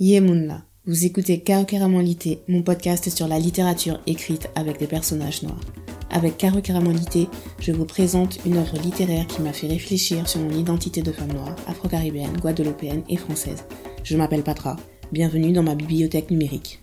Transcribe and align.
Yemunla, 0.00 0.62
vous 0.86 1.06
écoutez 1.06 1.42
Lité, 2.02 2.38
mon 2.46 2.62
podcast 2.62 3.10
sur 3.10 3.26
la 3.26 3.40
littérature 3.40 3.98
écrite 4.06 4.48
avec 4.54 4.78
des 4.78 4.86
personnages 4.86 5.42
noirs. 5.42 5.60
Avec 6.10 6.40
Lité, 6.40 7.26
je 7.58 7.72
vous 7.72 7.84
présente 7.84 8.38
une 8.46 8.58
œuvre 8.58 8.78
littéraire 8.80 9.26
qui 9.26 9.42
m'a 9.42 9.52
fait 9.52 9.66
réfléchir 9.66 10.28
sur 10.28 10.38
mon 10.38 10.56
identité 10.56 11.02
de 11.02 11.10
femme 11.10 11.32
noire, 11.32 11.56
afro-caribéenne, 11.66 12.36
guadeloupéenne 12.36 13.02
et 13.08 13.16
française. 13.16 13.64
Je 14.04 14.16
m'appelle 14.16 14.44
Patra, 14.44 14.76
bienvenue 15.10 15.50
dans 15.50 15.64
ma 15.64 15.74
bibliothèque 15.74 16.30
numérique. 16.30 16.78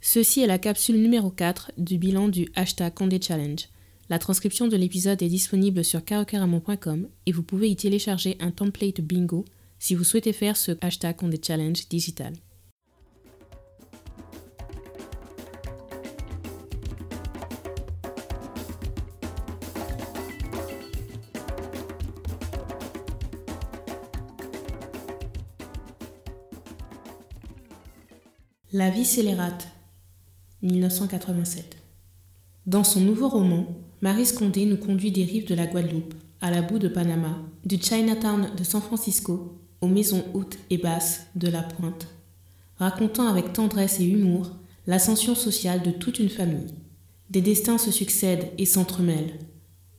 Ceci 0.00 0.40
est 0.40 0.46
la 0.46 0.58
capsule 0.58 1.02
numéro 1.02 1.28
4 1.28 1.72
du 1.76 1.98
bilan 1.98 2.28
du 2.28 2.48
hashtag 2.56 2.94
Condé 2.94 3.20
Challenge. 3.20 3.68
La 4.08 4.18
transcription 4.18 4.66
de 4.66 4.78
l'épisode 4.78 5.20
est 5.20 5.28
disponible 5.28 5.84
sur 5.84 6.02
karokeramon.com 6.02 7.06
et 7.26 7.32
vous 7.32 7.42
pouvez 7.42 7.68
y 7.68 7.76
télécharger 7.76 8.38
un 8.40 8.50
template 8.50 9.02
bingo 9.02 9.44
si 9.80 9.94
vous 9.94 10.04
souhaitez 10.04 10.34
faire 10.34 10.56
ce 10.56 10.72
hashtag 10.82 11.16
Condé 11.16 11.40
Challenge 11.42 11.88
digital. 11.88 12.34
La 28.72 28.90
vie 28.90 29.04
scélérate 29.04 29.66
1987. 30.62 31.76
Dans 32.66 32.84
son 32.84 33.00
nouveau 33.00 33.28
roman, 33.28 33.66
Marie 34.02 34.26
Scondé 34.26 34.66
nous 34.66 34.76
conduit 34.76 35.10
des 35.10 35.24
rives 35.24 35.48
de 35.48 35.54
la 35.54 35.66
Guadeloupe, 35.66 36.14
à 36.40 36.50
la 36.50 36.62
boue 36.62 36.78
de 36.78 36.86
Panama, 36.86 37.38
du 37.64 37.78
Chinatown 37.78 38.54
de 38.54 38.62
San 38.62 38.80
Francisco 38.80 39.59
aux 39.80 39.88
maisons 39.88 40.24
hautes 40.34 40.58
et 40.70 40.78
basses 40.78 41.26
de 41.34 41.48
la 41.48 41.62
Pointe, 41.62 42.08
racontant 42.76 43.28
avec 43.28 43.52
tendresse 43.52 44.00
et 44.00 44.04
humour 44.04 44.50
l'ascension 44.86 45.34
sociale 45.34 45.82
de 45.82 45.90
toute 45.90 46.18
une 46.18 46.28
famille. 46.28 46.74
Des 47.30 47.40
destins 47.40 47.78
se 47.78 47.90
succèdent 47.90 48.50
et 48.58 48.66
s'entremêlent. 48.66 49.38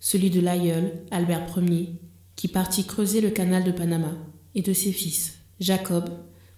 Celui 0.00 0.30
de 0.30 0.40
l'aïeul, 0.40 0.92
Albert 1.10 1.46
Ier, 1.58 2.00
qui 2.34 2.48
partit 2.48 2.84
creuser 2.84 3.20
le 3.20 3.30
canal 3.30 3.64
de 3.64 3.70
Panama, 3.70 4.12
et 4.54 4.62
de 4.62 4.72
ses 4.72 4.92
fils, 4.92 5.34
Jacob, 5.60 6.10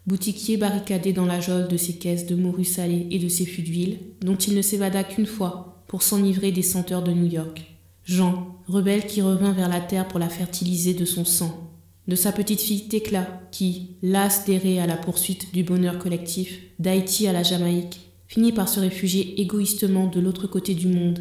boutiquier 0.07 0.57
barricadé 0.57 1.13
dans 1.13 1.27
la 1.27 1.41
geôle 1.41 1.69
de 1.69 1.77
ses 1.77 1.95
caisses 1.95 2.27
de 2.27 2.35
morue 2.35 2.65
salée 2.65 3.07
et 3.11 3.19
de 3.19 3.29
ses 3.29 3.45
fûts 3.45 3.63
d'huile, 3.63 3.99
dont 4.21 4.37
il 4.37 4.55
ne 4.55 4.63
s'évada 4.63 5.05
qu'une 5.05 5.27
fois 5.27 5.85
pour 5.89 6.03
s'enivrer 6.03 6.53
des 6.53 6.63
senteurs 6.63 7.03
de 7.03 7.13
New 7.13 7.27
York. 7.27 7.63
Jean, 8.05 8.57
rebelle 8.67 9.07
qui 9.07 9.23
revint 9.23 9.53
vers 9.53 9.69
la 9.69 9.81
terre 9.81 10.09
pour 10.09 10.19
la 10.19 10.29
fertiliser 10.29 10.95
de 10.95 11.05
son 11.05 11.25
sang. 11.25 11.72
De 12.09 12.17
sa 12.17 12.33
petite 12.33 12.61
fille 12.61 12.89
Tecla, 12.89 13.41
qui, 13.53 13.91
lasse 14.03 14.45
d'errer 14.45 14.81
à 14.81 14.87
la 14.87 14.97
poursuite 14.97 15.53
du 15.53 15.63
bonheur 15.63 15.99
collectif, 15.99 16.61
d'Haïti 16.81 17.29
à 17.29 17.33
la 17.33 17.45
Jamaïque, 17.45 18.01
finit 18.27 18.51
par 18.51 18.69
se 18.69 18.81
réfugier 18.81 19.41
égoïstement 19.41 20.09
de 20.09 20.19
l'autre 20.19 20.49
côté 20.49 20.75
du 20.75 20.89
monde. 20.89 21.21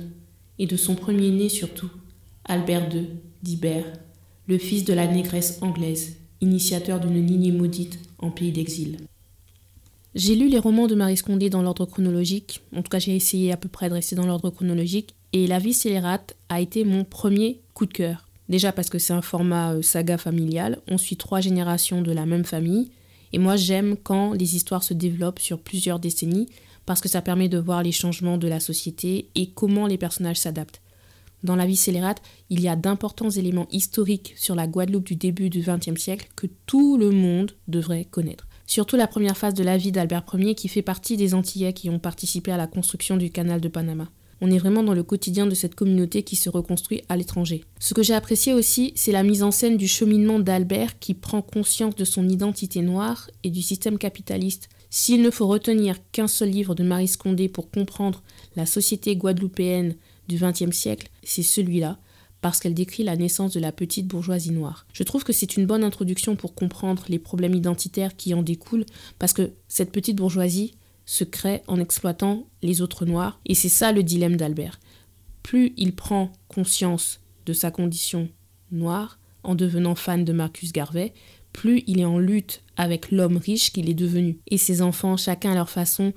Et 0.57 0.65
de 0.65 0.77
son 0.77 0.95
premier-né 0.95 1.49
surtout, 1.49 1.89
Albert 2.45 2.93
II, 2.93 3.07
d'Ibert, 3.43 3.85
le 4.47 4.57
fils 4.57 4.83
de 4.83 4.93
la 4.93 5.05
négresse 5.05 5.59
anglaise, 5.61 6.17
initiateur 6.41 6.99
d'une 6.99 7.25
lignée 7.25 7.51
maudite 7.51 7.99
en 8.17 8.31
pays 8.31 8.51
d'exil. 8.51 8.97
J'ai 10.15 10.35
lu 10.35 10.49
les 10.49 10.59
romans 10.59 10.87
de 10.87 10.95
Marie 10.95 11.15
Scondé 11.15 11.49
dans 11.49 11.61
l'ordre 11.61 11.85
chronologique, 11.85 12.61
en 12.75 12.81
tout 12.81 12.89
cas 12.89 12.99
j'ai 12.99 13.15
essayé 13.15 13.51
à 13.51 13.57
peu 13.57 13.69
près 13.69 13.87
de 13.87 13.93
rester 13.93 14.15
dans 14.15 14.25
l'ordre 14.25 14.49
chronologique, 14.49 15.15
et 15.31 15.47
La 15.47 15.59
vie 15.59 15.73
scélérate 15.73 16.35
a 16.49 16.59
été 16.59 16.83
mon 16.83 17.05
premier 17.05 17.61
coup 17.73 17.85
de 17.85 17.93
cœur. 17.93 18.27
Déjà 18.51 18.73
parce 18.73 18.89
que 18.89 18.99
c'est 18.99 19.13
un 19.13 19.21
format 19.21 19.75
euh, 19.75 19.81
saga 19.81 20.17
familial, 20.17 20.81
on 20.89 20.97
suit 20.97 21.15
trois 21.15 21.39
générations 21.39 22.01
de 22.01 22.11
la 22.11 22.25
même 22.25 22.43
famille, 22.43 22.91
et 23.31 23.37
moi 23.37 23.55
j'aime 23.55 23.95
quand 23.95 24.33
les 24.33 24.57
histoires 24.57 24.83
se 24.83 24.93
développent 24.93 25.39
sur 25.39 25.57
plusieurs 25.57 25.99
décennies, 26.01 26.49
parce 26.85 26.99
que 26.99 27.07
ça 27.07 27.21
permet 27.21 27.47
de 27.47 27.57
voir 27.57 27.81
les 27.81 27.93
changements 27.93 28.37
de 28.37 28.49
la 28.49 28.59
société 28.59 29.29
et 29.35 29.51
comment 29.51 29.87
les 29.87 29.97
personnages 29.97 30.35
s'adaptent. 30.35 30.81
Dans 31.43 31.55
la 31.55 31.65
vie 31.65 31.77
scélérate, 31.77 32.21
il 32.49 32.59
y 32.59 32.67
a 32.67 32.75
d'importants 32.75 33.29
éléments 33.29 33.69
historiques 33.71 34.33
sur 34.35 34.53
la 34.53 34.67
Guadeloupe 34.67 35.05
du 35.05 35.15
début 35.15 35.49
du 35.49 35.61
XXe 35.61 35.97
siècle 35.97 36.27
que 36.35 36.47
tout 36.65 36.97
le 36.97 37.11
monde 37.11 37.53
devrait 37.69 38.03
connaître. 38.03 38.49
Surtout 38.67 38.97
la 38.97 39.07
première 39.07 39.37
phase 39.37 39.53
de 39.53 39.63
la 39.63 39.77
vie 39.77 39.93
d'Albert 39.93 40.25
Ier 40.33 40.55
qui 40.55 40.67
fait 40.67 40.81
partie 40.81 41.15
des 41.15 41.33
Antillais 41.35 41.71
qui 41.71 41.89
ont 41.89 41.99
participé 41.99 42.51
à 42.51 42.57
la 42.57 42.67
construction 42.67 43.15
du 43.15 43.31
canal 43.31 43.61
de 43.61 43.69
Panama. 43.69 44.09
On 44.43 44.49
est 44.49 44.57
vraiment 44.57 44.81
dans 44.81 44.95
le 44.95 45.03
quotidien 45.03 45.45
de 45.45 45.53
cette 45.53 45.75
communauté 45.75 46.23
qui 46.23 46.35
se 46.35 46.49
reconstruit 46.49 47.03
à 47.09 47.15
l'étranger. 47.15 47.63
Ce 47.79 47.93
que 47.93 48.01
j'ai 48.01 48.15
apprécié 48.15 48.53
aussi, 48.53 48.91
c'est 48.95 49.11
la 49.11 49.21
mise 49.21 49.43
en 49.43 49.51
scène 49.51 49.77
du 49.77 49.87
cheminement 49.87 50.39
d'Albert 50.39 50.97
qui 50.97 51.13
prend 51.13 51.43
conscience 51.43 51.95
de 51.95 52.05
son 52.05 52.27
identité 52.27 52.81
noire 52.81 53.29
et 53.43 53.51
du 53.51 53.61
système 53.61 53.99
capitaliste. 53.99 54.67
S'il 54.89 55.21
ne 55.21 55.29
faut 55.29 55.47
retenir 55.47 55.97
qu'un 56.11 56.27
seul 56.27 56.49
livre 56.49 56.73
de 56.73 56.83
Marie 56.83 57.07
Scondé 57.07 57.49
pour 57.49 57.69
comprendre 57.69 58.23
la 58.55 58.65
société 58.65 59.15
guadeloupéenne 59.15 59.95
du 60.27 60.37
XXe 60.37 60.75
siècle, 60.75 61.09
c'est 61.23 61.43
celui-là, 61.43 61.99
parce 62.41 62.59
qu'elle 62.59 62.73
décrit 62.73 63.03
la 63.03 63.15
naissance 63.15 63.53
de 63.53 63.59
la 63.59 63.71
petite 63.71 64.07
bourgeoisie 64.07 64.51
noire. 64.51 64.87
Je 64.91 65.03
trouve 65.03 65.23
que 65.23 65.33
c'est 65.33 65.55
une 65.55 65.67
bonne 65.67 65.83
introduction 65.83 66.35
pour 66.35 66.55
comprendre 66.55 67.05
les 67.09 67.19
problèmes 67.19 67.53
identitaires 67.53 68.15
qui 68.15 68.33
en 68.33 68.41
découlent, 68.41 68.87
parce 69.19 69.33
que 69.33 69.51
cette 69.67 69.91
petite 69.91 70.17
bourgeoisie 70.17 70.73
se 71.11 71.25
crée 71.25 71.61
en 71.67 71.77
exploitant 71.77 72.47
les 72.61 72.81
autres 72.81 73.05
noirs, 73.05 73.41
et 73.45 73.53
c'est 73.53 73.67
ça 73.67 73.91
le 73.91 74.01
dilemme 74.01 74.37
d'Albert. 74.37 74.79
Plus 75.43 75.73
il 75.75 75.93
prend 75.93 76.31
conscience 76.47 77.19
de 77.45 77.51
sa 77.51 77.69
condition 77.69 78.29
noire, 78.71 79.19
en 79.43 79.53
devenant 79.53 79.95
fan 79.95 80.23
de 80.23 80.31
Marcus 80.31 80.71
Garvey, 80.71 81.13
plus 81.51 81.83
il 81.85 81.99
est 81.99 82.05
en 82.05 82.17
lutte 82.17 82.61
avec 82.77 83.11
l'homme 83.11 83.35
riche 83.35 83.73
qu'il 83.73 83.89
est 83.89 83.93
devenu. 83.93 84.39
Et 84.47 84.57
ses 84.57 84.81
enfants, 84.81 85.17
chacun 85.17 85.51
à 85.51 85.55
leur 85.55 85.69
façon, 85.69 86.13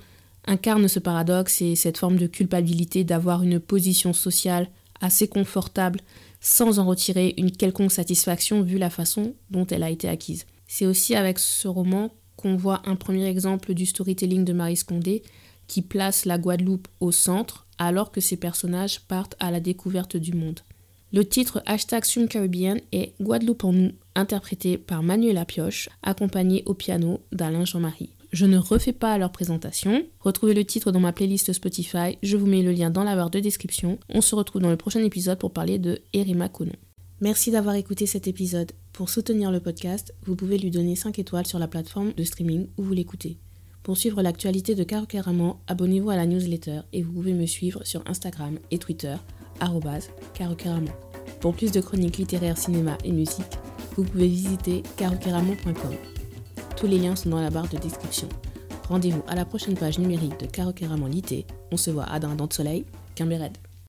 incarne 0.47 0.87
ce 0.87 1.01
paradoxe 1.01 1.61
et 1.61 1.75
cette 1.75 1.99
forme 1.99 2.17
de 2.17 2.29
culpabilité 2.29 3.03
d'avoir 3.03 3.43
une 3.43 3.59
position 3.59 4.13
sociale 4.13 4.69
assez 5.01 5.27
confortable 5.27 6.03
sans 6.41 6.79
en 6.79 6.87
retirer 6.87 7.35
une 7.37 7.51
quelconque 7.51 7.91
satisfaction 7.91 8.63
vu 8.63 8.79
la 8.79 8.91
façon 8.91 9.35
dont 9.51 9.67
elle 9.67 9.83
a 9.83 9.91
été 9.91 10.09
acquise. 10.09 10.47
C'est 10.69 10.87
aussi 10.87 11.17
avec 11.17 11.41
ce 11.41 11.67
roman 11.67 12.13
qu'on 12.37 12.57
voit 12.57 12.83
un 12.85 12.97
premier 12.97 13.27
exemple 13.27 13.75
du 13.75 13.87
storytelling 13.87 14.45
de 14.45 14.53
Marie 14.53 14.77
Scondé 14.77 15.23
qui 15.67 15.83
place 15.83 16.25
la 16.25 16.39
Guadeloupe 16.39 16.89
au 17.01 17.13
centre 17.13 17.67
alors 17.79 18.13
que 18.13 18.21
ses 18.21 18.37
personnages 18.37 19.01
partent 19.01 19.37
à 19.41 19.51
la 19.51 19.61
découverte 19.61 20.17
du 20.17 20.33
monde. 20.33 20.61
Le 21.13 21.25
titre 21.25 21.63
hashtag 21.67 22.05
Sum 22.05 22.29
Caribbean 22.29 22.81
est 22.93 23.15
Guadeloupe 23.21 23.65
en 23.65 23.73
nous, 23.73 23.93
interprété 24.15 24.79
par 24.79 25.03
Manuela 25.03 25.45
Pioche, 25.45 25.89
accompagné 26.03 26.63
au 26.67 26.75
piano 26.75 27.21
d'Alain 27.33 27.65
Jean-Marie. 27.65 28.11
Je 28.33 28.47
ne 28.47 28.59
refais 28.59 28.93
pas 28.93 29.17
leur 29.17 29.31
présentation. 29.31 30.05
Retrouvez 30.19 30.55
le 30.55 30.65
titre 30.65 30.91
dans 30.91 30.99
ma 30.99 31.13
playlist 31.13 31.53
Spotify. 31.53 32.19
Je 32.25 32.37
vous 32.37 32.47
mets 32.47 32.63
le 32.63 32.73
lien 32.73 32.91
dans 32.91 33.05
la 33.05 33.15
barre 33.15 33.31
de 33.31 33.39
description. 33.39 33.97
On 34.09 34.21
se 34.21 34.35
retrouve 34.35 34.61
dans 34.61 34.71
le 34.71 34.77
prochain 34.77 35.05
épisode 35.05 35.39
pour 35.39 35.53
parler 35.53 35.79
de 35.79 36.01
Erima 36.13 36.49
Konon. 36.49 36.73
Merci 37.21 37.53
d'avoir 37.53 37.77
écouté 37.77 38.07
cet 38.07 38.27
épisode. 38.27 38.73
Pour 38.95 39.11
soutenir 39.11 39.51
le 39.51 39.59
podcast, 39.59 40.15
vous 40.25 40.37
pouvez 40.37 40.57
lui 40.57 40.71
donner 40.71 40.95
5 40.95 41.19
étoiles 41.19 41.49
sur 41.49 41.59
la 41.59 41.67
plateforme 41.67 42.13
de 42.13 42.23
streaming 42.23 42.69
où 42.79 42.85
vous 42.85 42.93
l'écoutez. 42.93 43.39
Pour 43.83 43.97
suivre 43.97 44.23
l'actualité 44.23 44.77
de 44.77 44.85
Caro 44.85 45.07
abonnez-vous 45.67 46.11
à 46.11 46.17
la 46.17 46.27
newsletter 46.27 46.83
et 46.93 47.03
vous 47.03 47.13
pouvez 47.13 47.33
me 47.33 47.45
suivre 47.45 47.85
sur 47.85 48.05
Instagram 48.07 48.57
et 48.71 48.79
Twitter, 48.79 49.17
carocaramon. 50.35 50.93
Pour 51.41 51.57
plus 51.57 51.73
de 51.73 51.81
chroniques 51.81 52.19
littéraires, 52.19 52.57
cinéma 52.57 52.97
et 53.03 53.11
musique, 53.11 53.59
vous 53.97 54.05
pouvez 54.05 54.29
visiter 54.29 54.85
carocaramon.com. 54.97 55.95
Tous 56.77 56.87
les 56.87 56.99
liens 56.99 57.17
sont 57.17 57.31
dans 57.31 57.41
la 57.41 57.51
barre 57.51 57.69
de 57.69 57.79
description. 57.79 58.29
Rendez-vous 58.89 59.25
à 59.27 59.35
la 59.35 59.45
prochaine 59.45 59.75
page 59.75 59.99
numérique 59.99 60.39
de 60.39 60.47
Caro 60.47 60.73
Lité. 61.09 61.47
On 61.73 61.77
se 61.77 61.91
voit 61.91 62.05
à 62.05 62.21
Dindon 62.21 62.47
de 62.47 62.53
Soleil. 62.53 62.85